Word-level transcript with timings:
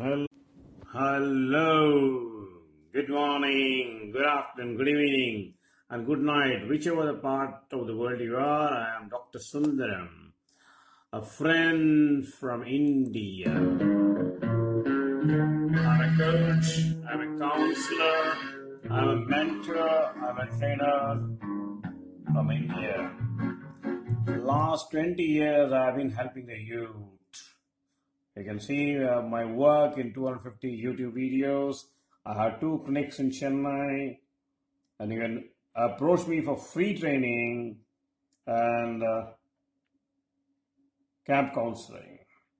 Hel- 0.00 0.26
Hello. 0.92 2.46
Good 2.92 3.08
morning, 3.08 4.10
good 4.12 4.24
afternoon, 4.24 4.76
good 4.76 4.86
evening, 4.86 5.54
and 5.90 6.06
good 6.06 6.20
night. 6.20 6.68
Whichever 6.68 7.04
the 7.06 7.14
part 7.14 7.64
of 7.72 7.88
the 7.88 7.96
world 7.96 8.20
you 8.20 8.36
are, 8.36 8.70
I 8.70 8.94
am 8.94 9.08
Dr. 9.08 9.40
Sundaram, 9.40 10.30
a 11.12 11.20
friend 11.20 12.24
from 12.24 12.62
India. 12.64 13.50
I'm 13.50 13.74
a 15.74 16.14
coach, 16.16 16.70
I'm 17.10 17.20
a 17.20 17.38
counselor, 17.38 18.36
I'm 18.90 19.08
a 19.08 19.16
mentor, 19.16 20.14
I'm 20.22 20.38
a 20.38 20.46
trainer 20.58 21.28
from 22.32 22.50
India. 22.52 23.10
The 24.26 24.36
last 24.44 24.92
20 24.92 25.20
years, 25.24 25.72
I've 25.72 25.96
been 25.96 26.10
helping 26.10 26.46
the 26.46 26.56
youth. 26.56 27.17
You 28.38 28.44
can 28.44 28.60
see 28.60 29.02
uh, 29.02 29.22
my 29.22 29.44
work 29.44 29.98
in 29.98 30.14
250 30.14 30.84
YouTube 30.84 31.14
videos. 31.14 31.86
I 32.24 32.34
have 32.40 32.60
two 32.60 32.82
clinics 32.84 33.18
in 33.18 33.30
Chennai, 33.30 34.18
and 35.00 35.12
you 35.12 35.20
can 35.20 35.48
approach 35.74 36.24
me 36.28 36.40
for 36.42 36.56
free 36.56 36.96
training 36.96 37.78
and 38.46 39.02
uh, 39.02 39.22
camp 41.26 41.52
counseling. 41.52 42.18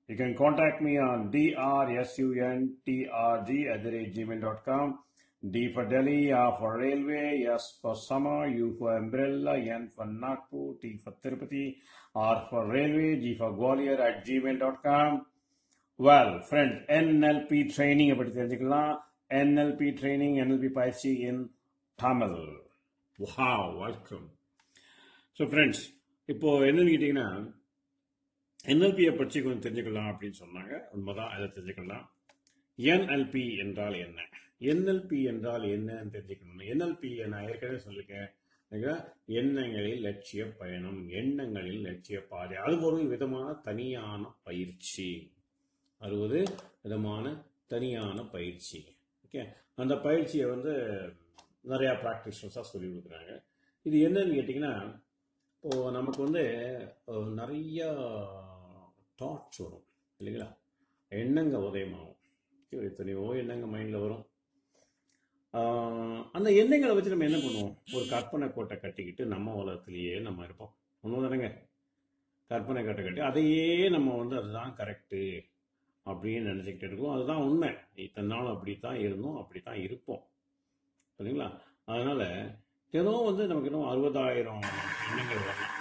You 0.09 0.17
can 0.17 0.35
contact 0.35 0.81
me 0.81 0.97
on 0.97 1.31
drsuntrg 1.31 2.69
at 3.07 3.83
the 3.83 3.91
rate 3.91 4.15
gmail.com. 4.15 4.99
D 5.49 5.71
for 5.71 5.85
Delhi, 5.85 6.33
R 6.33 6.57
for 6.59 6.77
Railway, 6.79 7.47
S 7.49 7.77
for 7.81 7.95
Summer, 7.95 8.47
U 8.47 8.75
for 8.77 8.97
Umbrella, 8.97 9.57
N 9.57 9.89
for 9.95 10.05
Nagpur, 10.05 10.73
T 10.81 10.99
for 11.01 11.13
Tirupati, 11.23 11.77
R 12.13 12.47
for 12.49 12.67
Railway, 12.67 13.21
G 13.21 13.37
for 13.37 13.53
Gwalior 13.53 13.97
at 14.01 14.25
gmail.com. 14.25 15.25
Well 16.07 16.33
friend 16.47 16.75
NLP 16.97 17.59
training 17.75 18.17
பற்றி 18.17 18.31
தெரிஞ்சுக்கலாம்? 18.39 18.91
NLP 19.29 19.87
training 20.01 20.37
NLP 20.41 20.69
பயிற்சி 20.77 21.11
இன் 21.29 21.41
தமிழ் 21.95 22.37
வா 23.19 23.47
welcome 23.79 24.27
so 25.37 25.45
friends 25.51 25.81
இப்போ 26.25 26.49
என்னன்னு 26.59 26.93
கேட்டிங்கன்னா 26.93 27.27
என்எல்பியை 28.65 29.11
பற்றி 29.17 29.41
கொஞ்சம் 29.41 29.63
தெரிஞ்சுக்கலாம் 29.65 30.09
அப்படின்னு 30.11 30.37
சொன்னாங்க. 30.43 30.73
உண்மைதான் 30.91 31.33
அதை 31.33 31.45
தெரிஞ்சுக்கலாம். 31.47 32.05
என்எல்பி 32.77 33.43
என்றால் 33.63 33.97
என்ன? 34.05 34.19
என்எல்பி 34.71 35.19
என்றால் 35.31 35.65
என்னன்னு 35.75 36.13
தெரிஞ்சுக்கணும் 36.15 36.63
என்எல்பி 36.71 37.11
நான் 37.27 37.47
ஏற்கனவே 37.47 37.79
சொல்லியிருக்கேன். 37.87 38.29
எண்ணங்களில் 39.39 40.01
லட்சிய 40.07 40.45
பயணம் 40.59 41.01
எண்ணங்களில் 41.09 41.81
லட்சிய 41.81 42.19
பாதை. 42.31 42.57
அது 42.57 42.75
ஒரு 42.81 43.07
விதமான 43.07 43.53
தனியான 43.67 44.23
பயிற்சி. 44.43 45.09
அறுபது 46.05 46.39
விதமான 46.83 47.25
தனியான 47.71 48.19
பயிற்சி. 48.35 48.79
ஓகே 49.25 49.41
அந்த 49.81 49.93
பயிற்சியை 50.05 50.45
வந்து 50.53 50.73
நிறையா 51.71 51.93
ப்ராக்டிஷன்ஸாக 52.03 52.69
சொல்லி 52.71 52.89
கொடுக்குறாங்க. 52.89 53.31
இது 53.87 53.97
என்னன்னு 54.07 54.35
கேட்டிங்கன்னா 54.37 54.73
இப்போது 55.55 55.91
நமக்கு 55.97 56.21
வந்து 56.27 56.43
நிறையா 57.39 57.87
தாட்ஸ் 59.21 59.61
வரும். 59.63 59.85
இல்லைங்களா? 60.19 60.47
எண்ணங்க 61.21 61.57
உதயமாகும். 61.67 62.17
எத்தனையோ 62.87 63.23
எண்ணங்க 63.41 63.67
மைண்டில் 63.75 64.03
வரும். 64.05 64.25
அந்த 66.37 66.49
எண்ணங்களை 66.61 66.95
வச்சு 66.95 67.13
நம்ம 67.13 67.27
என்ன 67.29 67.39
பண்ணுவோம்? 67.45 67.75
ஒரு 67.95 68.05
கற்பனை 68.09 68.47
கோட்டை 68.55 68.75
கட்டிக்கிட்டு 68.79 69.25
நம்ம 69.35 69.55
உலகத்திலேயே 69.61 70.15
நம்ம 70.27 70.43
இருப்போம். 70.43 70.73
ஒன்றும் 71.03 71.23
தானேங்க 71.23 71.49
கற்பனை 72.51 72.81
கோட்டை 72.83 73.03
கட்டி 73.03 73.21
அதையே 73.29 73.89
நம்ம 73.95 74.17
வந்து 74.21 74.35
அதுதான் 74.41 74.75
கரெக்டு 74.81 75.21
அப்படின்னு 76.09 76.51
நினச்சிக்கிட்டு 76.51 76.87
இருக்கோம். 76.87 77.15
அதுதான் 77.15 77.37
உண்மை. 77.37 77.69
இத்தனை 77.95 78.37
நாள் 78.37 78.53
அப்படி 78.53 78.79
தான் 78.79 78.99
இருந்தோம் 78.99 79.37
அப்படி 79.37 79.59
தான் 79.59 79.81
இருப்போம். 79.81 80.23
சரிங்களா? 81.19 81.49
அதனால் 81.85 82.55
தினம் 82.89 83.25
வந்து 83.25 83.47
நமக்கு 83.47 83.69
இன்னும் 83.69 83.89
அறுபதாயிரம் 83.89 84.63
எண்ணங்கள் 85.09 85.45
வரலாம். 85.47 85.78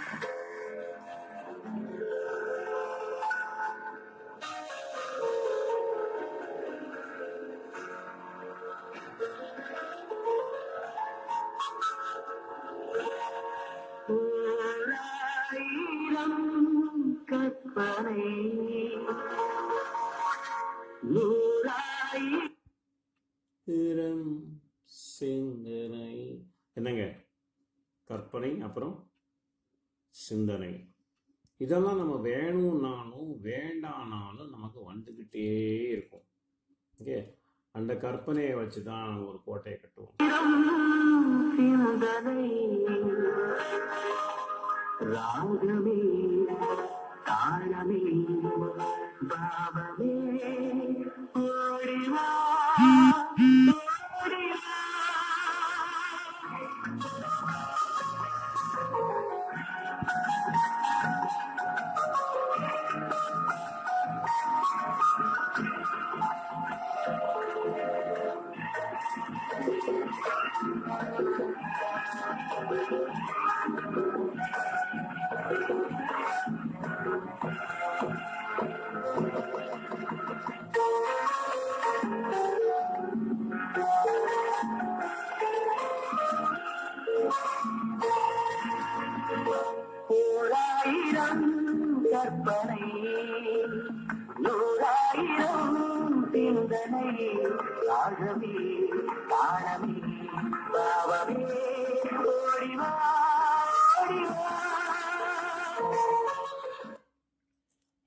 திறம் 23.64 24.60
சிந்தனை. 24.84 26.46
என்னங்க? 26.72 27.14
கற்பனை 28.04 28.60
அப்புறம் 28.60 29.10
சிந்தனை. 30.08 30.92
இதெல்லாம் 31.56 31.96
நம்ம 31.96 32.16
வேணும்னாலும் 32.16 33.44
வேண்டானாலும் 33.44 34.50
நமக்கு 34.50 34.94
வந்துக்கிட்டே 34.94 35.88
இருக்கும். 35.88 36.24
ஓகே? 37.02 37.34
அந்த 37.70 37.94
கற்பனையை 37.94 38.54
வச்சு 38.54 38.82
தான் 38.82 39.18
ஒரு 39.18 39.42
கோட்டையை 39.44 39.80
கட்டுவோம். 39.80 40.22
ராகமே 45.00 46.00
தாளமே. 47.24 48.97
Baba, 49.22 49.94
me, 49.98 51.04
Lordy, 51.34 52.08
love. 52.08 53.47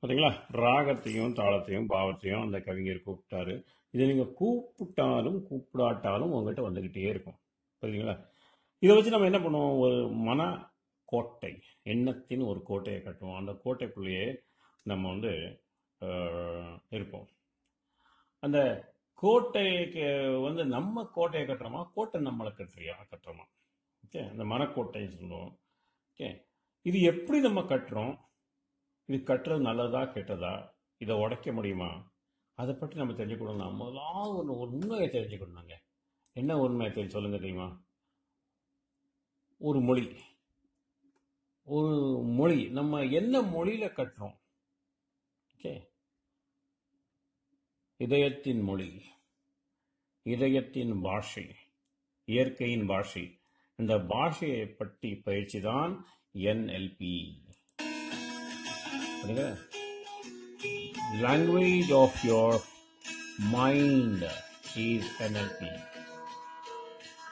பார்த்தீங்களா 0.01 0.29
ராகத்தையும் 0.51 1.33
தாளத்தையும் 1.39 1.85
பாவத்தையும் 1.89 2.41
அந்த 2.41 2.59
கவிஞர் 2.59 3.01
கூப்பிட்டாரு. 3.05 3.63
இதை 3.91 4.07
நீங்கள் 4.07 4.33
கூப்பிட்டாலும் 4.39 5.39
கூப்பிடாட்டாலும் 5.49 6.31
உங்ககிட்ட 6.31 6.69
வந்துக்கிட்டே 6.69 7.07
இருக்கும். 7.07 7.39
சரிங்களா 7.81 8.29
இதை 8.79 8.95
வச்சு 8.95 9.11
நம்ம 9.11 9.25
என்ன 9.25 9.39
பண்ணுவோம்? 9.39 9.79
ஒரு 9.79 10.09
மன 10.09 10.69
கோட்டை 11.05 11.61
எண்ணத்தின் 11.83 12.41
ஒரு 12.41 12.63
கோட்டையை 12.63 13.01
கட்டுவோம். 13.01 13.35
அந்த 13.35 13.51
கோட்டைக்குள்ளேயே 13.65 14.35
நம்ம 14.83 15.09
வந்து 15.09 15.61
இருப்போம். 16.89 17.27
அந்த 18.39 18.59
கோட்டைக்கு 19.13 20.39
வந்து 20.41 20.65
நம்ம 20.65 21.09
கோட்டையை 21.13 21.49
கட்டுறோமா? 21.49 21.91
கோட்டை 21.93 22.21
நம்மளை 22.21 22.51
கட்டுறியா? 22.51 22.95
கட்டுறோமா? 23.11 23.45
ஓகே? 24.03 24.29
அந்த 24.29 24.43
மனக்கோட்டைன்னு 24.43 25.17
சொல்லுவோம். 25.17 25.59
ஓகே? 26.09 26.45
இது 26.81 27.01
எப்படி 27.01 27.39
நம்ம 27.39 27.61
கட்டுறோம்? 27.61 28.29
இது 29.11 29.23
கட்டுறது 29.23 29.61
நல்லதா 29.61 30.01
கெட்டதா? 30.01 30.69
இதை 30.97 31.15
உடைக்க 31.15 31.51
முடியுமா? 31.51 32.11
அதை 32.53 32.73
பற்றி 32.73 32.95
நம்ம 32.95 33.13
தெரிஞ்சுக்கணும்னா 33.13 33.75
முதலாவது 33.75 34.35
ஒன்று 34.35 34.57
ஒரு 34.57 34.71
உண்மையை 34.71 35.07
தெரிஞ்சுக்கணுங்க 35.07 35.73
என்ன 36.33 36.57
உண்மையை 36.57 36.95
தெரிஞ்சு 36.95 37.09
சொல்லுங்க 37.09 37.37
தெரியுமா? 37.37 37.83
ஒரு 39.57 39.81
மொழி. 39.81 40.15
ஒரு 41.63 42.21
மொழி. 42.25 42.69
நம்ம 42.69 43.03
என்ன 43.03 43.41
மொழியில் 43.41 43.89
கட்டுறோம் 43.89 44.37
ஓகே? 45.55 45.87
இதயத்தின் 47.97 48.61
மொழி. 48.61 49.01
இதயத்தின் 50.23 51.01
பாஷை. 51.01 51.55
இயற்கையின் 52.25 52.85
பாஷை. 52.85 53.39
இந்த 53.75 53.97
பாஷையை 53.97 54.75
பற்றி 54.75 55.15
பயிற்சி 55.15 55.61
தான் 55.61 56.07
NLP. 56.33 57.37
Language 61.20 61.92
of 62.00 62.18
your 62.26 62.58
mind 63.38 64.24
is 64.76 65.04
NLP. 65.20 65.68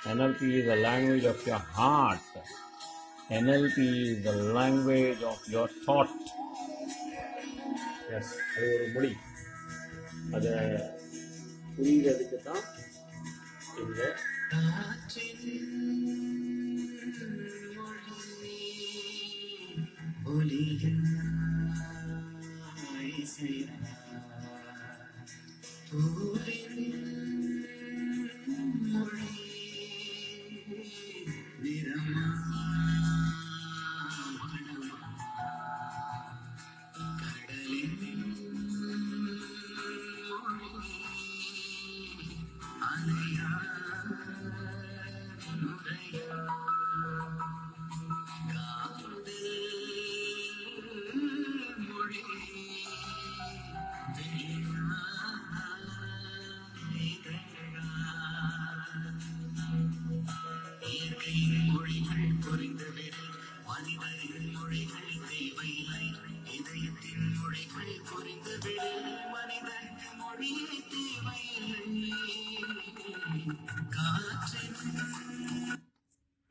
NLP 0.06 0.42
is 0.42 0.66
the 0.66 0.76
language 0.78 1.24
of 1.24 1.46
your 1.46 1.58
heart. 1.76 2.20
NLP 3.30 3.78
is 4.02 4.22
the 4.22 4.32
language 4.52 5.22
of 5.24 5.40
your 5.48 5.68
thought. 5.86 6.12
Yes 8.16 8.32
அது 8.50 8.66
ஒரு 8.72 8.86
மொழி 8.94 9.10
அதை 10.34 10.52
புரிகிறதுக்கு 11.76 12.38
தான் 12.42 12.64
இந்த 13.82 14.00
Ooh. 23.41 23.65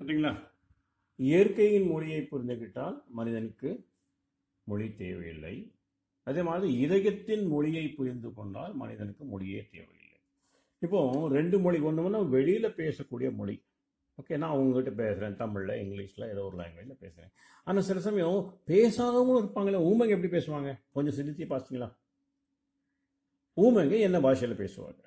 புரிஞ்சுக்கிட்டீங்களா 0.09 0.35
இயற்கையின் 1.19 1.89
மொழியை 1.93 2.21
புரிந்துகிட்டால் 2.31 2.97
மனிதனுக்கு 3.19 3.71
மொழி 4.71 4.87
தேவையில்லை. 5.03 5.55
அதே 6.27 6.43
மாதிரி 6.49 6.69
இதயத்தின் 6.85 7.45
மொழியை 7.53 7.85
புரிந்து 7.99 8.29
கொண்டால் 8.39 8.75
மனிதனுக்கு 8.83 9.25
மொழியே 9.33 9.61
தேவையில்லை. 9.75 10.19
இப்போ 10.85 11.01
ரெண்டு 11.37 11.57
மொழி 11.65 11.79
ஒன்று 11.89 12.21
வெளியில் 12.35 12.77
பேசக்கூடிய 12.81 13.29
மொழி. 13.41 13.57
ஓகே 14.19 14.37
நான் 14.43 14.57
உங்ககிட்ட 14.61 14.91
பேசுகிறேன் 15.01 15.39
தமிழில் 15.41 15.81
இங்கிலீஷில் 15.83 16.31
ஏதோ 16.33 16.43
ஒரு 16.49 16.57
லாங்குவேஜில் 16.61 17.03
பேசுகிறேன் 17.05 17.33
ஆனால் 17.67 17.87
சில 17.89 17.99
சமயம் 18.07 18.39
பேசாதவங்களும் 18.71 19.43
இருப்பாங்களே 19.43 19.83
ஊமைங்க 19.89 20.17
எப்படி 20.17 20.33
பேசுவாங்க? 20.37 20.71
கொஞ்சம் 20.97 21.17
சிரித்தி 21.19 21.47
பார்த்தீங்களா 21.53 21.89
ஊமைங்க 23.57 23.99
என்ன 24.09 24.21
பாஷையில் 24.27 24.61
பேசுவாங்க? 24.63 25.03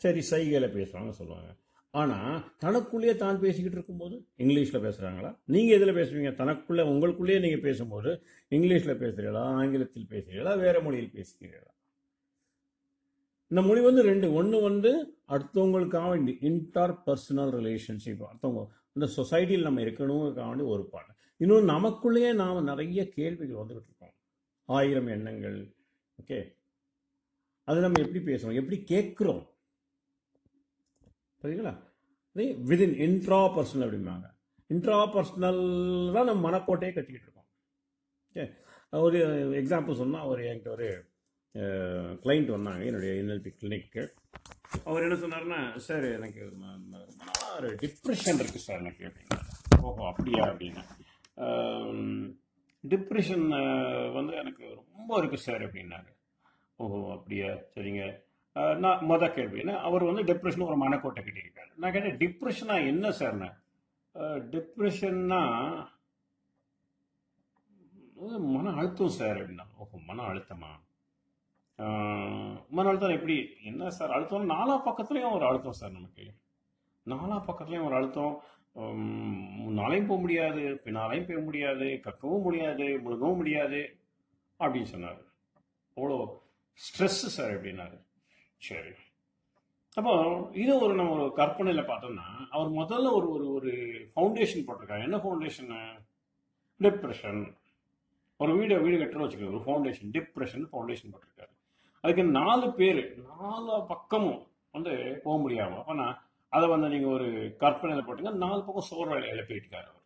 சரி 0.00 0.22
சைகையில் 0.30 0.74
பேசுவாங்க 0.78 1.12
சொல்லுவாங்க. 1.20 1.50
ஆனால் 1.94 2.40
தனக்குள்ளேயே 2.58 3.16
தான் 3.16 3.38
பேசிக்கிட்டு 3.42 3.78
இருக்கும்போது 3.78 4.16
இங்கிலீஷில் 4.42 4.82
பேசுகிறாங்களா 4.86 5.30
நீங்கள் 5.54 5.76
எதில் 5.76 5.98
பேசுவீங்க? 5.98 6.32
தனக்குள்ளே 6.40 6.82
உங்களுக்குள்ளேயே 6.92 7.38
நீங்கள் 7.44 7.64
பேசும்போது 7.68 8.10
இங்கிலீஷில் 8.52 9.00
பேசுகிறீங்களா 9.02 9.44
ஆங்கிலத்தில் 9.60 10.10
பேசுகிறீங்களா 10.12 10.58
வேறு 10.58 10.82
மொழியில் 10.82 11.14
பேசுகிறீர்களா? 11.18 11.70
இந்த 13.50 13.60
மொழி 13.62 13.80
வந்து 13.80 14.02
ரெண்டு. 14.02 14.32
ஒன்று 14.32 14.60
வந்து 14.60 14.90
அடுத்தவங்களுக்காக 15.34 16.08
வேண்டி 16.08 16.38
இன்டர் 16.40 16.94
பர்சனல் 17.06 17.52
ரிலேஷன்ஷிப் 17.58 18.24
அடுத்தவங்க 18.28 18.64
இந்த 18.92 19.06
சொசைட்டியில் 19.18 19.68
நம்ம 19.68 19.80
இருக்கணுங்கிறக்காக 19.80 20.48
வேண்டி 20.50 20.64
ஒரு 20.74 20.84
பாட்டு 20.92 21.12
இன்னொன்று 21.40 21.72
நமக்குள்ளேயே 21.74 22.30
நாம் 22.34 22.68
நிறைய 22.70 23.00
கேள்விகள் 23.16 23.60
வந்துக்கிட்டு 23.60 23.90
இருக்கோம். 23.90 24.14
ஆயிரம் 24.68 25.06
எண்ணங்கள் 25.06 25.58
ஓகே 26.22 26.38
அது 27.64 27.80
நம்ம 27.80 28.00
எப்படி 28.04 28.20
பேசுகிறோம் 28.30 28.58
எப்படி 28.60 28.76
கேட்குறோம்? 28.92 29.42
சரிங்களா 31.46 31.74
விதின் 32.70 32.94
இன்ட்ரா 33.06 33.40
பர்சனல் 33.56 33.84
அப்படிம்பாங்க. 33.86 34.26
இன்ட்ரா 34.70 34.96
பர்சனல் 35.14 35.60
தான் 36.14 36.28
நம்ம 36.28 36.40
மனக்கோட்டையே 36.46 36.92
கட்டிக்கிட்டு 36.94 37.26
இருக்கோம். 37.26 37.48
ஓகே? 38.30 38.44
ஒரு 39.06 39.18
எக்ஸாம்பிள் 39.60 40.00
சொன்னால் 40.00 40.28
ஒரு 40.32 40.42
என்கிட்ட 40.48 40.70
ஒரு 40.76 40.88
கிளைண்ட் 42.24 42.50
வந்தாங்க 42.54 42.82
என்னுடைய 42.88 43.12
என்எல்பி 43.20 43.50
கிளினிக்கு 43.60 44.02
அவர் 44.88 45.04
என்ன 45.06 45.16
சொன்னார்னா 45.22 45.60
சார் 45.86 46.06
எனக்கு 46.16 46.40
ஒரு 47.56 47.68
டிப்ரெஷன் 47.84 48.40
இருக்குது 48.42 48.66
சார் 48.66 48.82
எனக்கு. 48.84 49.04
அப்படின்னா 49.10 49.38
ஓஹோ 49.86 50.02
அப்படியா? 50.10 50.42
அப்படின்னா. 50.52 50.84
டிப்ரெஷன் 52.84 53.46
வந்து 54.18 54.34
எனக்கு 54.42 54.64
ரொம்ப 54.80 55.10
இருக்குது 55.20 55.46
சார் 55.46 55.64
அப்படின்னாரு. 55.66 56.10
ஓஹோ 56.76 57.00
அப்படியா? 57.16 57.50
சரிங்க. 57.74 58.04
நான் 58.82 59.04
மொத 59.10 59.24
கேள்வின்னா 59.36 59.74
அவர் 59.88 60.08
வந்து 60.08 60.22
டிப்ரெஷன் 60.30 60.68
ஒரு 60.70 60.76
மனக்கோட்டை 60.82 61.22
கட்டியிருக்காரு. 61.24 61.70
நான் 61.80 61.94
கேட்டேன் 61.94 62.20
டிப்ரெஷனா 62.22 62.76
என்ன 62.92 63.10
சார்ண்ணே 63.18 63.48
டிப்ரெஷன்னா 64.54 65.40
மன 68.54 68.70
அழுத்தம் 68.80 69.16
சார் 69.16 69.38
அப்படின்னா. 69.40 69.66
ஓஹோ 69.82 69.96
மன 70.08 70.24
அழுத்தமா? 70.30 70.70
மன 72.76 72.84
அழுத்தம் 72.90 73.16
எப்படி? 73.16 73.36
என்ன 73.70 73.90
சார் 73.96 74.14
அழுத்தம் 74.16 74.52
நாலா 74.54 74.76
பக்கத்துலேயும் 74.86 75.36
ஒரு 75.38 75.46
அழுத்தம் 75.48 75.78
சார் 75.80 75.96
நமக்கு. 75.98 76.26
நாலா 77.06 77.38
பக்கத்துலேயும் 77.48 77.88
ஒரு 77.88 77.96
அழுத்தம். 77.98 78.34
முன்னாலையும் 79.64 80.08
போக 80.08 80.20
முடியாது 80.24 80.62
பின்னாலையும் 80.84 81.28
போக 81.28 81.42
முடியாது 81.48 81.86
கற்கவும் 82.06 82.46
முடியாது 82.46 82.86
முழுங்கவும் 83.04 83.40
முடியாது 83.42 83.80
அப்படின்னு 84.60 84.92
சொன்னார். 84.94 85.20
அவ்வளோ 85.96 86.18
ஸ்ட்ரெஸ்ஸு 86.80 87.30
சார் 87.36 87.54
அப்படின்னாரு. 87.56 87.98
சரி. 88.62 88.92
அப்போ 89.96 90.12
இது 90.52 90.72
ஒரு 90.80 90.94
நம்ம 90.94 91.12
ஒரு 91.16 91.32
கற்பனையில் 91.32 91.88
பார்த்தோம்னா 91.90 92.26
அவர் 92.50 92.70
முதல்ல 92.80 93.12
ஒரு 93.18 93.28
ஒரு 93.36 93.46
ஒரு 93.52 93.70
ஃபவுண்டேஷன் 94.14 94.66
போட்டிருக்காரு. 94.66 95.02
என்ன 95.02 95.16
ஃபவுண்டேஷனு 95.16 95.80
டிப்ரெஷன் 96.80 97.40
ஒரு 98.40 98.52
வீடு 98.58 98.80
வீடு 98.82 98.96
கட்டுறோம் 99.02 99.24
வச்சுக்கோங்க 99.24 99.54
ஒரு 99.54 99.64
ஃபவுண்டேஷன் 99.66 100.10
டிப்ரெஷன் 100.16 100.64
ஃபவுண்டேஷன் 100.70 101.12
போட்டிருக்காரு. 101.12 101.52
அதுக்கு 102.04 102.24
நாலு 102.24 102.66
பேர் 102.72 103.02
நாலு 103.40 103.84
பக்கமும் 103.92 104.40
வந்து 104.74 105.20
போக 105.24 105.36
முடியாம 105.44 105.78
அப்போ 105.78 105.94
நான் 105.94 106.18
அதை 106.52 106.66
வந்து 106.68 106.88
நீங்கள் 106.88 107.14
ஒரு 107.16 107.28
கற்பனையில் 107.62 108.06
போட்டுங்க 108.06 108.32
நாலு 108.46 108.60
பக்கம் 108.64 108.88
சோறு 108.90 109.20
எழுப்பிட்டுருக்காரு 109.32 109.88
அவர். 109.88 110.02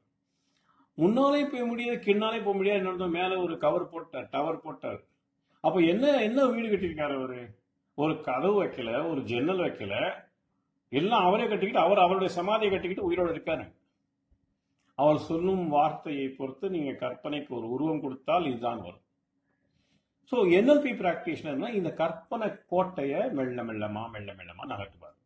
முன்னாலே 0.99 1.42
போக 1.52 1.64
முடியாது 1.66 1.99
கிண்ணாலே 2.07 2.38
போக 2.45 2.54
முடியாது 2.57 2.80
இன்னொரு 2.80 3.09
மேலே 3.19 3.35
ஒரு 3.37 3.59
கவர் 3.59 3.90
போட்டார் 3.90 4.28
டவர் 4.30 4.64
போட்டார். 4.64 5.00
அப்போ 5.64 5.78
என்ன 5.92 6.23
என்ன 6.28 6.47
வீடு 6.47 6.69
கட்டியிருக்காரு 6.69 7.14
அவர்? 7.21 7.38
ஒரு 7.99 8.14
கதவு 8.28 8.56
வைக்கல 8.62 8.90
ஒரு 9.11 9.20
ஜன்னல் 9.30 9.62
வைக்கல 9.66 9.94
எல்லாம் 10.92 11.26
அவரே 11.26 11.47
கட்டிக்கிட்டு 11.49 11.85
அவர் 11.85 12.04
அவருடைய 12.04 12.30
சமாதியை 12.38 12.70
கட்டிக்கிட்டு 12.70 13.09
உயிரோடு 13.09 13.32
இருக்காரு. 13.35 13.64
அவர் 14.99 15.18
சொல்லும் 15.28 15.64
வார்த்தையை 15.75 16.26
பொறுத்து 16.38 16.66
நீங்க 16.76 16.92
கற்பனைக்கு 17.02 17.52
ஒரு 17.59 17.66
உருவம் 17.75 18.02
கொடுத்தால் 18.04 18.49
இதுதான் 18.50 18.82
வரும். 18.87 19.04
ஸோ 20.32 20.37
என்எல்பி 20.59 20.92
பிராக்டிஷனர்னா 21.02 21.68
இந்த 21.78 21.90
கற்பனை 22.00 22.49
கோட்டையை 22.73 23.20
மெல்ல 23.38 23.62
மெல்லமா 23.70 24.02
மெல்ல 24.14 24.30
மெல்லமா 24.40 24.64
நகர்த்துவார். 24.73 25.16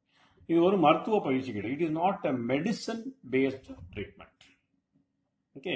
இது 0.49 0.59
ஒரு 0.68 0.76
மருத்துவ 0.85 1.18
பயிற்சி 1.26 1.50
கிடையாது 1.52 1.76
it 1.76 1.85
is 1.87 1.99
not 2.00 2.25
a 2.30 2.33
medicine 2.52 3.02
based 3.35 3.68
treatment 3.94 4.44
okay 5.56 5.75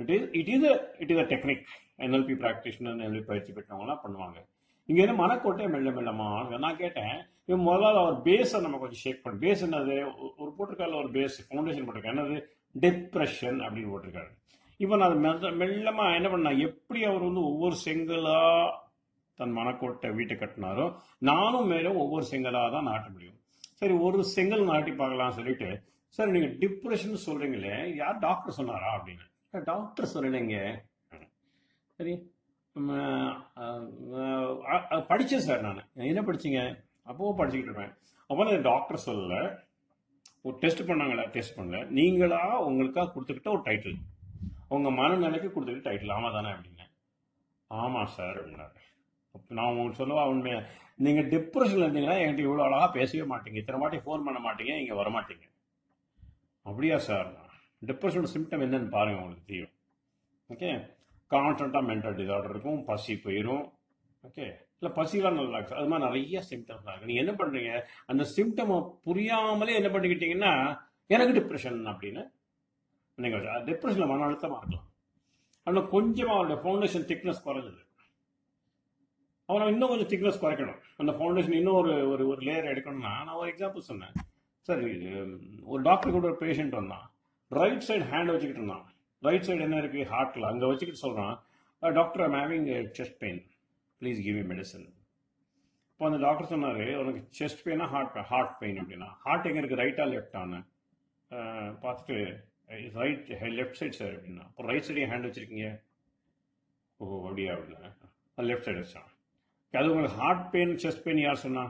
it 0.00 0.12
is 0.16 0.28
it 0.40 0.50
is 0.54 0.66
it 1.02 1.12
is 1.14 1.22
a 1.24 1.28
technique 1.34 1.66
NLP 2.06 2.36
practitioner 2.44 3.04
NLP 3.06 3.24
பயிற்சி 3.32 3.52
பெற்றவங்களாம் 3.52 4.02
பண்ணுவாங்க. 4.04 4.38
இங்கே 4.90 5.02
என்ன 5.02 5.26
மனக்கோட்டையை 5.26 5.70
மெல்ல 5.70 5.90
மெல்லமா 5.90 6.58
நான் 6.58 6.76
கேட்டேன் 6.76 7.26
இவன் 7.44 7.66
முதல்ல 7.66 7.96
அவர் 7.96 8.22
பேஸை 8.22 8.60
நம்ம 8.60 8.78
கொஞ்சம் 8.78 8.98
ஷேக் 8.98 9.22
பண்ணி. 9.22 9.48
பேஸ் 9.48 9.52
என்னது? 9.52 10.12
ஒரு- 10.16 10.34
ஒரு 10.36 10.54
ஒரு 10.78 11.10
பேஸ் 11.10 11.30
ஃபவுண்டேஷன் 11.50 11.88
போட்டிருக்காரு. 11.88 12.08
என்னது? 12.08 12.42
டிப்ரெஷன் 12.80 13.62
அப்படின்னு 13.62 13.90
போட்டிருக்காரு. 13.90 14.28
இப்போ 14.76 14.96
நான் 14.96 15.24
அதை 15.24 15.52
மெல்ல 15.52 15.90
மெல்லமா 15.90 16.14
என்ன 16.14 16.28
பண்ண 16.28 16.50
எப்படி 16.50 17.04
அவர் 17.04 17.20
வந்து 17.20 17.44
ஒவ்வொரு 17.44 17.76
செங்கலா 17.84 18.70
தன் 19.34 19.56
மனக்கோட்டை 19.56 20.10
வீட்டை 20.10 20.36
கட்டினாரோ 20.36 20.96
நானும் 21.18 21.66
மேலும் 21.66 21.96
ஒவ்வொரு 21.96 22.26
செங்கலா 22.30 22.70
தான் 22.70 22.86
நாட்ட 22.86 23.12
முடியும். 23.12 23.38
சரி 23.58 23.92
ஒரு 23.92 24.24
செங்கல் 24.24 24.64
நாட்டி 24.64 24.92
பார்க்கலாம் 24.92 25.30
சொல்லிட்டு 25.30 25.82
சார் 26.08 26.28
நீங்க 26.28 26.46
டிப்ரெஷன் 26.46 27.16
சொல்றீங்களே 27.26 27.94
யார் 27.94 28.18
டாக்டர் 28.18 28.54
சொன்னாரா? 28.54 29.04
அப்படின்னு. 29.04 29.62
டாக்டர் 29.64 30.08
சொல்லலைங்க 30.14 30.74
சரி 31.96 32.32
படித்தேன் 35.08 35.46
சார் 35.48 35.60
நான். 35.60 35.88
என்ன 35.94 36.20
படிச்சீங்க? 36.20 36.60
அப்போ 37.02 37.34
படிச்சுக்கிட்டு 37.38 37.70
இருப்பேன். 37.70 37.92
அப்போ 38.26 38.44
நான் 38.44 38.62
டாக்டர் 38.62 39.04
சொல்லல. 39.06 39.36
ஒரு 40.42 40.56
டெஸ்ட் 40.58 40.88
பண்ணாங்களா? 40.90 41.24
டெஸ்ட் 41.28 41.58
பண்ணல. 41.58 41.86
நீங்களா 41.86 42.60
உங்களுக்காக 42.60 43.12
கொடுத்துக்கிட்ட 43.14 43.48
ஒரு 43.48 43.62
டைட்டில் 43.64 43.98
உங்கள் 44.68 44.92
மனநிலைக்கு 44.92 45.48
கொடுத்துக்கிட்ட 45.54 45.88
டைட்டில் 45.90 46.12
ஆமாம் 46.12 46.32
தானே 46.32 46.48
அப்படின்னேன். 46.48 46.90
ஆமாம் 47.66 48.06
சார் 48.06 48.36
அப்படின்னாரு. 48.40 48.78
நான் 49.48 49.68
உங்களுக்கு 49.68 50.00
சொல்லவா? 50.02 50.28
உண்மையை? 50.28 50.60
நீங்கள் 50.96 51.28
டிப்ரெஷனில் 51.28 51.86
இருந்தீங்கன்னா 51.86 52.16
என்கிட்ட 52.22 52.46
இவ்வளோ 52.46 52.64
அழகாக 52.68 52.92
பேசவே 52.92 53.34
மாட்டீங்க. 53.34 53.56
இத்தனை 53.56 53.80
வாட்டி 53.80 53.96
ஃபோன் 53.96 54.24
பண்ண 54.24 54.38
மாட்டீங்க 54.46 54.78
இங்கே 54.78 54.92
வர 54.92 55.10
மாட்டீங்க. 55.10 55.44
அப்படியா 56.62 56.98
சார்? 56.98 57.28
டிப்ரெஷனோட 57.86 58.28
சிம்டம் 58.36 58.64
என்னன்னு 58.64 58.94
பாருங்கள் 58.96 59.22
உங்களுக்கு 59.22 59.46
தெரியும். 59.46 59.74
ஓகே 60.54 60.70
கான்ஸ்டண்ட்டாக 61.34 61.88
மென்டல் 61.90 62.18
டிசார்டர் 62.20 62.54
இருக்கும் 62.54 62.80
பசி 62.90 63.14
போயிடும் 63.24 63.64
ஓகே 64.28 64.46
இல்லை 64.78 64.90
பசிலாம் 64.98 65.38
நல்லா 65.38 65.58
இருக்கு. 65.58 65.78
அது 65.78 65.88
மாதிரி 65.90 66.06
நிறைய 66.06 66.38
சிம்டம்ஸ் 66.50 66.86
இருக்கு. 66.88 67.08
நீங்கள் 67.08 67.22
என்ன 67.24 67.32
பண்ணுறீங்க 67.40 67.72
அந்த 68.10 68.22
சிம்டமை 68.36 68.76
புரியாமலே 69.06 69.76
என்ன 69.80 69.88
பண்ணிக்கிட்டீங்கன்னா 69.94 70.52
எனக்கு 71.14 71.34
டிப்ரெஷன் 71.38 71.78
அப்படின்னு 71.92 72.22
நீங்கள் 73.24 73.44
டிப்ரெஷனில் 73.68 74.10
மன 74.12 74.26
அழுத்தமாக 74.28 74.60
இருக்கலாம். 74.60 74.88
ஆனால் 75.66 75.88
கொஞ்சமாக 75.94 76.36
அவருடைய 76.36 76.58
ஃபவுண்டேஷன் 76.62 77.08
திக்னஸ் 77.10 77.44
குறைஞ்சது 77.46 77.82
அவனை 79.48 79.64
இன்னும் 79.72 79.90
கொஞ்சம் 79.92 80.10
திக்னஸ் 80.12 80.42
குறைக்கணும். 80.42 80.80
அந்த 81.00 81.12
ஃபவுண்டேஷன் 81.18 81.56
இன்னும் 81.60 81.78
ஒரு 81.80 81.92
ஒரு 82.12 82.24
ஒரு 82.32 82.40
லேயர் 82.48 82.70
எடுக்கணும்னா 82.72 83.12
நான் 83.26 83.38
ஒரு 83.40 83.48
எக்ஸாம்பிள் 83.52 83.88
சொன்னேன். 83.90 84.14
சரி 84.68 84.86
ஒரு 85.72 85.80
டாக்டர் 85.88 86.14
கூட 86.16 86.26
ஒரு 86.30 86.38
பேஷண்ட் 86.44 86.78
வந்தான். 86.78 87.06
ரைட் 87.60 87.86
சைடு 87.88 88.04
ஹேண்ட் 88.12 88.32
வச்சுக்கிட்டு 88.32 88.62
இருந்தான். 88.62 88.86
ரைட் 89.28 89.46
சைடு 89.46 89.64
என்ன 89.66 89.78
இருக்குது 89.82 90.08
ஹார்ட்டில் 90.12 90.48
அங்கே 90.50 90.68
வச்சுக்கிட்டு 90.70 91.04
சொல்கிறான் 91.06 91.36
doctor 91.98 92.24
I'm 92.26 92.36
having 92.40 92.66
chest 92.98 93.18
pain 93.22 93.40
please 94.00 94.20
give 94.26 94.38
you 94.40 94.44
medicine 94.52 94.86
இப்போ 95.92 96.08
அந்த 96.08 96.18
டாக்டர் 96.26 96.50
சொன்னார் 96.52 96.82
உனக்கு 97.00 97.20
செஸ்ட் 97.38 97.62
பெயினா 97.64 97.86
ஹார்ட் 97.94 98.14
ஹார்ட் 98.30 98.54
பெயின் 98.60 98.78
அப்படின்னா. 98.82 99.08
ஹார்ட் 99.24 99.48
எங்கே 99.48 99.60
இருக்குது 99.62 99.82
ரைட்டா 99.82 100.04
லெஃப்டான்னு 100.12 100.60
பார்த்துட்டு 101.82 102.16
ரைட் 103.00 103.28
லெஃப்ட் 103.58 103.78
சைடு 103.80 103.94
சார் 104.00 104.14
அப்படின்னா. 104.16 104.44
அப்போ 104.48 104.66
ரைட் 104.70 104.86
சைடு 104.88 105.08
ஹேண்ட் 105.12 105.26
வச்சுருக்கீங்க. 105.28 105.68
ஓ 107.00 107.04
அப்படியா 107.28 107.50
அப்படின்னா. 107.56 107.90
லெஃப்ட் 108.50 108.66
சைடு 108.68 108.80
வச்சான். 108.82 109.08
அது 109.74 109.90
உங்களுக்கு 109.92 110.18
ஹார்ட் 110.22 110.46
பெயின் 110.54 110.74
செஸ்ட் 110.84 111.04
பெயின் 111.06 111.24
யார் 111.26 111.44
சொன்னா? 111.46 111.64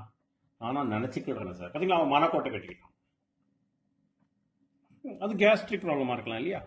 ஆனால் 0.61 0.90
நினச்சிக்கிடுறேன் 0.95 1.59
சார் 1.61 1.71
பார்த்தீங்களா 1.73 2.00
அவன் 2.00 2.14
மனக்கோட்டை 2.14 2.50
கட்டிக்கிட்டான். 2.54 2.95
அது 5.25 5.33
கேஸ்ட்ரிக் 5.42 5.85
ப்ராப்ளமாக 5.87 6.16
இருக்கலாம் 6.16 6.40
இல்லையா? 6.42 6.61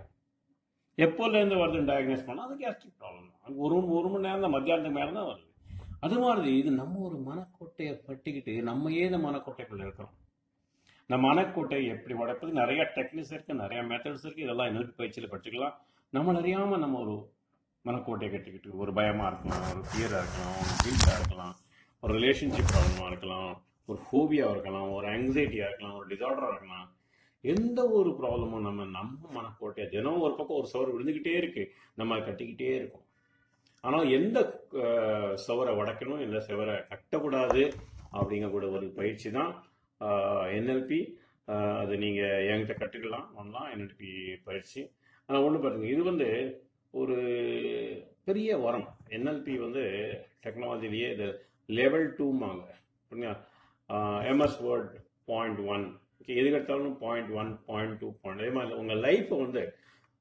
எப்போலேருந்து 0.97 1.59
வருதுன்னு 1.61 1.89
டயக்னோஸ் 1.89 2.27
பண்ணால் 2.27 2.47
அது 2.47 2.55
கேஸ்ட்ரிக் 2.63 2.99
ப்ராப்ளம் 3.01 3.29
தான் 3.31 3.57
ஒரு 3.63 3.75
ஒரு 3.97 4.09
மணி 4.09 4.25
நேரம் 4.27 4.45
தான் 4.45 4.55
மத்தியானத்துக்கு 4.55 4.99
மேலே 4.99 5.11
தான் 5.19 5.29
வருது. 5.29 5.47
அது 6.05 6.15
மாதிரி 6.19 6.51
இது 6.57 6.71
நம்ம 6.81 6.99
ஒரு 7.07 7.17
மனக்கோட்டையை 7.29 7.93
பட்டிக்கிட்டு 8.07 8.53
நம்ம 8.69 8.91
ஏன் 8.91 9.07
இந்த 9.09 9.19
இருக்கிறோம்? 9.87 10.13
இந்த 11.09 11.17
மனக்கோட்டை 11.27 11.79
எப்படி 11.93 12.13
உடைப்பது? 12.23 12.51
நிறைய 12.61 12.81
டெக்னிக்ஸ் 12.97 13.33
இருக்குது 13.35 13.61
நிறைய 13.63 13.79
மெத்தட்ஸ் 13.91 14.25
இருக்குது 14.25 14.45
இதெல்லாம் 14.47 14.69
இன்னொரு 14.71 14.93
பயிற்சியில் 14.99 15.31
படிச்சுக்கலாம் 15.33 15.75
நம்ம 16.13 16.33
அறியாமல் 16.39 16.83
நம்ம 16.83 16.99
ஒரு 16.99 17.15
மனக்கோட்டையை 17.85 18.31
கட்டிக்கிட்டு 18.33 18.81
ஒரு 18.81 18.93
பயமாக 18.93 19.29
இருக்கலாம் 19.31 19.63
ஒரு 19.71 19.81
ஃபியராக 19.89 20.21
இருக்கலாம் 20.23 20.57
ஒரு 20.61 20.73
கில்ட்டாக 20.83 21.17
இருக்கலாம் 21.19 21.55
ஒரு 22.03 22.13
ரிலேஷன்ஷிப் 22.19 22.71
ப்ராப்ளமாக 22.71 23.09
இருக்கலாம் 23.11 23.51
ஒரு 23.89 23.99
ஃபோபியாவாக 24.05 24.53
இருக்கலாம் 24.55 24.89
ஒரு 24.97 25.07
ஆங்ஸைட்டியாக 25.07 25.69
இருக்கலாம் 25.69 25.97
ஒரு 25.99 26.07
டிசார்டராக 26.11 26.53
இருக்கலாம். 26.53 26.87
எந்த 27.51 27.79
ஒரு 27.99 28.09
ப்ராப்ளமும் 28.19 28.65
நம்ம 28.67 28.85
நம்ம 28.97 29.31
மனக்கோட்டையா 29.37 29.85
தினம் 29.93 30.23
ஒரு 30.25 30.33
பக்கம் 30.37 30.59
ஒரு 30.59 30.67
சவர் 30.73 30.93
விழுந்துக்கிட்டே 30.93 31.33
இருக்கு. 31.39 31.63
நம்ம 31.99 32.15
அதை 32.15 32.23
கட்டிக்கிட்டே 32.27 32.69
இருக்கோம். 32.79 33.05
ஆனால் 33.87 34.09
எந்த 34.17 34.39
சவரை 35.45 35.71
வடக்கணும் 35.79 35.79
உடைக்கணும் 35.79 36.23
எந்த 36.25 36.39
சவரை 36.47 36.75
கட்டக்கூடாது 36.91 37.63
அப்படிங்கக்கூட 38.19 38.65
ஒரு 38.75 38.87
பயிற்சி 38.99 39.29
தான் 39.37 39.51
என்எல்பி 40.57 40.99
அது 41.81 41.93
நீங்கள் 42.03 42.43
என்கிட்ட 42.51 42.75
கற்றுக்கலாம் 42.81 43.27
பண்ணலாம் 43.37 43.67
என்எல்பி 43.73 44.11
பயிற்சி. 44.49 44.81
ஆனால் 45.29 45.45
ஒன்று 45.47 45.63
பாருங்க 45.65 45.87
இது 45.95 46.03
வந்து 46.11 46.29
ஒரு 47.01 47.17
பெரிய 48.27 48.49
வரம். 48.65 48.87
என்எல்பி 49.15 49.53
வந்து 49.65 49.83
டெக்னாலஜிலேயே 50.45 51.09
இது 51.15 51.27
லெவல் 51.79 52.07
டூமாங்க 52.19 52.65
புரியுங்களா 53.09 53.35
MS 54.31 54.59
Word 54.67 54.93
point 55.31 55.61
one 55.73 55.85
okay 56.23 56.35
எது 56.41 56.49
எடுத்தாலும் 56.51 56.93
point 57.01 57.31
one 57.39 57.49
point 57.69 57.95
two 58.01 58.09
point 58.21 58.41
அதே 58.41 58.51
மாதிரி 58.57 58.75
உங்கள் 58.81 59.01
லைஃப்பை 59.05 59.37
வந்து 59.41 59.61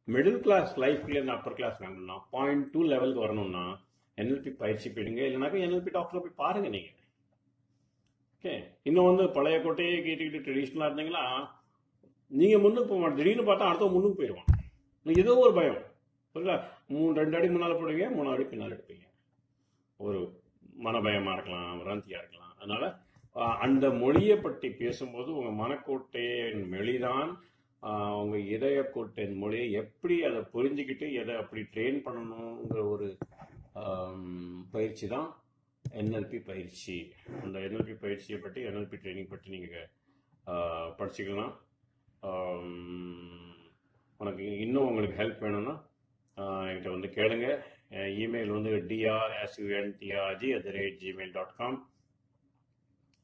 மிடில் 0.09 0.41
கிளாஸ் 0.45 0.71
லைஃப்லேருந்து 0.85 1.35
அப்பர் 1.35 1.57
கிளாஸ் 1.59 1.77
வேணும்னா 1.83 2.17
பாயிண்ட் 2.35 2.65
டூ 2.73 2.81
லெவலுக்கு 2.93 3.25
வரணும்னா 3.25 3.63
என்எல்பி 4.19 4.51
பயிற்சி 4.63 4.89
போயிடுங்க. 4.95 5.21
இல்லைனாக்கா 5.29 5.61
என்எல்பி 5.67 5.93
டாக்டரை 5.97 6.21
போய் 6.25 6.41
பாருங்க 6.43 6.71
நீங்கள் 6.75 6.99
ஓகே 8.37 8.55
இன்னும் 8.89 9.09
வந்து 9.11 9.25
பழைய 9.37 9.59
கோட்டையே 9.67 10.01
கேட்டுக்கிட்டு 10.07 10.41
ட்ரெடிஷ்னலாக 10.47 10.89
இருந்தீங்களா 10.89 11.23
நீங்கள் 12.31 12.63
முன்னுக்கு 12.65 12.89
போக 12.91 13.01
மாட்டோம் 13.01 13.21
திடீர்னு 13.21 13.47
பார்த்தா 13.51 13.71
அடுத்த 13.71 13.91
முன்னுக்கு 13.95 14.19
போயிடுவான். 14.21 14.51
ஏதோ 15.07 15.39
ஒரு 15.45 15.55
பயம். 15.61 15.81
புரியல 16.35 16.53
மூணு 16.95 17.15
ரெண்டு 17.21 17.37
அடி 17.39 17.49
முன்னால் 17.55 17.79
போடுவீங்க 17.79 18.09
மூணு 18.17 18.29
அடி 18.35 18.45
பின்னால் 18.51 18.75
எடுப்பீங்க. 18.77 19.07
ஒரு 20.01 20.21
மனபயமாக 20.87 21.37
இருக்கலாம் 21.37 21.81
வராந்தியாக 21.85 22.23
இருக்கலாம். 22.23 22.53
அதனால் 22.61 22.87
அந்த 23.65 23.85
மொழியை 24.03 24.37
பற்றி 24.37 24.69
பேசும்போது 24.81 25.31
உங்கள் 25.39 25.61
மனக்கோட்டையின் 25.63 26.65
மொழிதான் 26.73 27.31
உங்கள் 28.23 28.49
இதயக்கோட்டையின் 28.55 29.39
மொழியை 29.43 29.69
எப்படி 29.83 30.17
அதை 30.29 30.41
புரிஞ்சுக்கிட்டு 30.55 31.07
எதை 31.21 31.35
அப்படி 31.43 31.63
ட்ரெயின் 31.75 32.01
பண்ணணுங்கிற 32.07 32.83
ஒரு 32.95 33.07
பயிற்சி 34.75 35.07
தான் 35.15 35.29
என்எல்பி 35.85 36.39
பயிற்சி. 36.51 36.97
அந்த 37.43 37.57
என்எல்பி 37.67 37.95
பயிற்சியை 38.05 38.39
பற்றி 38.41 38.61
என்எல்பி 38.69 38.99
ட்ரைனிங் 39.03 39.33
பற்றி 39.33 39.51
நீங்கள் 39.57 39.89
படிச்சுக்கலாம். 40.99 41.55
உனக்கு 44.21 44.45
இன்னும் 44.65 44.89
உங்களுக்கு 44.91 45.17
ஹெல்ப் 45.23 45.43
வேணும்னா 45.45 45.75
என்கிட்ட 46.67 46.91
வந்து 46.97 47.09
கேளுங்க. 47.17 47.49
இமெயில் 48.25 48.55
வந்து 48.57 48.75
DR 48.91 49.33
SUNDRG 49.45 50.51
at 50.57 50.67
the 50.69 50.73
rate 50.79 51.01
Gmail 51.03 51.35
dot 51.39 51.57
com 51.61 51.79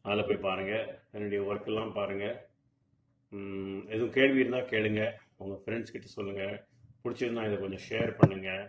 அதில் 0.04 0.26
போய் 0.28 0.46
பாருங்கள் 0.48 0.86
என்னுடைய 1.14 1.40
ஒர்க்கெல்லாம் 1.48 1.96
பாருங்கள் 1.98 2.36
எதுவும் 3.94 4.16
கேள்வி 4.18 4.42
இருந்தால் 4.42 4.70
கேளுங்க. 4.72 5.02
உங்கள் 5.42 5.60
ஃப்ரெண்ட்ஸ் 5.62 5.94
கிட்ட 5.94 6.08
சொல்லுங்கள் 6.16 6.54
பிடிச்சிருந்தா 7.02 7.46
இதை 7.48 7.56
கொஞ்சம் 7.62 7.84
ஷேர் 7.88 8.12
பண்ணுங்கள் 8.20 8.64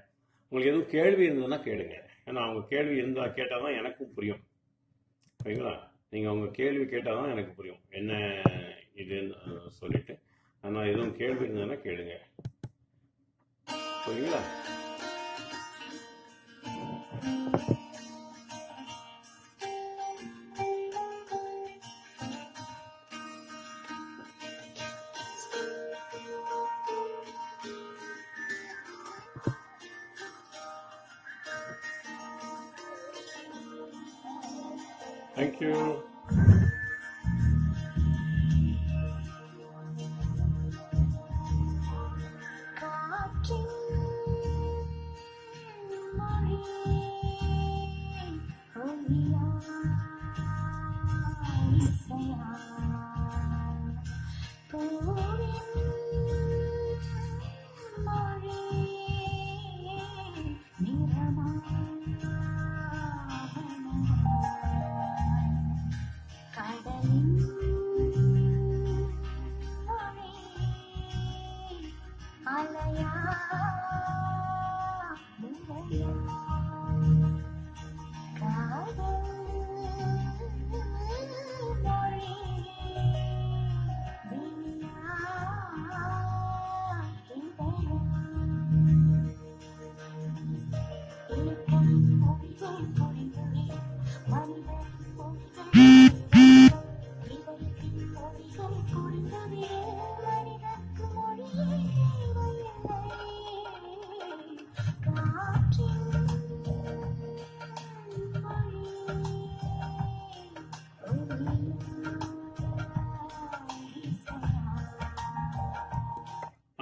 உங்களுக்கு 0.51 0.71
எதுவும் 0.71 0.93
கேள்வி 0.95 1.23
இருந்ததுன்னா 1.27 1.59
கேளுங்க. 1.67 1.95
ஏன்னா 2.27 2.41
அவங்க 2.45 2.61
கேள்வி 2.73 2.95
இருந்தால் 3.01 3.35
கேட்டால் 3.37 3.63
தான் 3.65 3.77
எனக்கும் 3.81 4.13
புரியும். 4.17 4.41
சரிங்களா 5.39 5.73
நீங்கள் 6.13 6.33
உங்கள் 6.35 6.57
கேள்வி 6.59 6.85
கேட்டால் 6.93 7.19
தான் 7.19 7.33
எனக்கு 7.35 7.53
புரியும். 7.59 7.81
என்ன 7.99 8.13
இதுன்னு 9.01 9.71
சொல்லிட்டு. 9.79 10.15
ஆனால் 10.63 10.89
எதுவும் 10.91 11.17
கேள்வி 11.21 11.45
இருந்ததுன்னா 11.45 11.79
கேளுங்க. 11.87 12.15
புரியுங்களா? 14.05 14.41
தேங்க்யூ 35.39 35.73
காற்றின் 35.73 36.08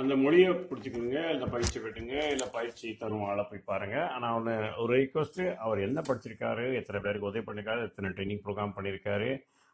அந்த 0.08 0.18
மொழியை 0.24 0.50
பிடிச்சிக்கோங்க 0.68 1.22
இல்லை 1.36 1.48
பயிற்சி 1.54 1.78
பெற்றுங்க 1.84 2.14
இல்லை 2.34 2.46
பயிற்சி 2.58 2.90
தரும் 3.00 3.24
ஆளை 3.30 3.44
போய் 3.50 3.68
பாருங்க. 3.72 3.98
ஆனால் 4.16 4.36
ஒன்று 4.38 4.54
ஒரு 4.82 4.92
ரிக்வஸ்ட்டு 5.00 5.46
அவர் 5.64 5.80
என்ன 5.86 6.00
படிச்சிருக்காரு 6.10 6.66
எத்தனை 6.80 7.00
பேருக்கு 7.06 7.28
உதவி 7.30 7.44
பண்ணிருக்காரு 7.48 7.82
எத்தனை 7.88 8.10
ட்ரைனிங் 8.18 8.42
ப்ரோக்ராம் 8.46 8.74
பண்ணியிருக்காரு 8.78 9.30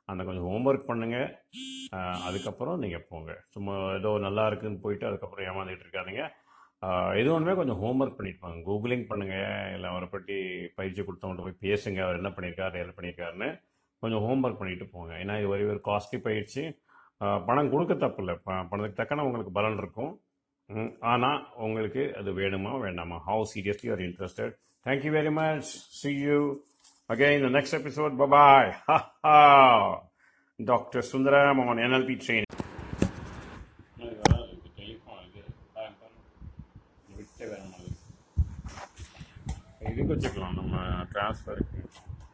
அந்த 0.10 0.22
கொஞ்சம் 0.28 0.48
ஹோம்ஒர்க் 0.52 0.88
பண்ணுங்க. 0.90 1.18
அதுக்கப்புறம் 2.28 2.82
நீங்கள் 2.84 3.06
போங்க. 3.12 3.34
சும்மா 3.56 3.76
ஏதோ 4.00 4.14
நல்லா 4.26 4.46
இருக்குன்னு 4.52 4.82
போயிட்டு 4.86 5.08
அதுக்கப்புறம் 5.10 5.48
ஏமாந்துக்கிட்டு 5.50 5.86
இருக்காதீங்க. 5.88 6.24
எது 7.20 7.30
ஒன்றுமே 7.36 7.56
கொஞ்சம் 7.60 7.82
ஹோம்ஒர்க் 7.84 8.18
பண்ணிட்டு 8.20 8.44
வாங்க 8.46 8.64
கூகுளிங் 8.70 9.06
பண்ணுங்கள் 9.12 9.70
இல்லை 9.76 9.90
அவரை 9.92 10.08
பற்றி 10.16 10.38
பயிற்சி 10.80 11.02
கொடுத்தவங்கள்ட்ட 11.02 11.48
போய் 11.50 11.64
பேசுங்க 11.68 12.02
அவர் 12.08 12.20
என்ன 12.22 12.32
பண்ணியிருக்காரு 12.38 12.82
என்ன 12.86 12.96
பண்ணியிருக்காருன்னு 12.98 13.50
கொஞ்சம் 14.04 14.26
ஹோம்ஒர்க் 14.26 14.62
பண்ணிட்டு 14.64 14.88
போங்க. 14.96 15.14
ஏன்னா 15.26 15.36
இது 15.42 15.54
ஒரு 15.56 15.70
ஒரு 15.76 15.82
காஸ்ட்லி 15.92 16.22
பயிற்சி. 16.30 16.64
பணம் 17.20 17.72
கொடுக்க 17.74 17.94
தப்பு 18.04 18.22
இல்லை 18.24 18.36
பணத்துக்கு 18.46 19.00
தக்கன 19.00 19.26
உங்களுக்கு 19.28 19.52
பலன் 19.58 19.80
இருக்கும். 19.82 20.14
ஆனால் 21.14 21.40
உங்களுக்கு 21.66 22.04
அது 22.20 22.30
வேணுமா 22.40 22.72
வேண்டாமா? 22.86 23.18
How 23.28 23.44
seriously 23.54 23.90
are 23.94 24.04
interested 24.08 24.54
thank you 24.86 25.12
very 25.18 25.32
much 25.40 25.72
see 26.00 26.12
you 26.28 26.40
again 27.14 27.46
next 27.58 27.78
episode 27.80 28.14
bye bye 28.22 28.72
doctor 30.72 31.10
Sundaram 31.14 31.62
on 31.72 31.84
NLP 31.86 32.18
train 32.26 32.50
இது 39.92 40.04
வச்சுக்கலாம். 40.12 40.56
நம்ம 40.60 40.76
டிரான்ஸ்ஃபருக்கு 41.12 41.80